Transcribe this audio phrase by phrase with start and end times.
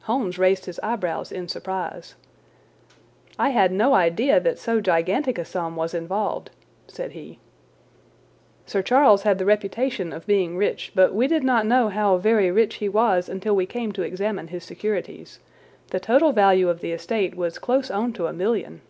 [0.00, 2.16] Holmes raised his eyebrows in surprise.
[3.38, 6.50] "I had no idea that so gigantic a sum was involved,"
[6.88, 7.38] said he.
[8.66, 12.50] "Sir Charles had the reputation of being rich, but we did not know how very
[12.50, 15.38] rich he was until we came to examine his securities.
[15.92, 18.80] The total value of the estate was close on to a million."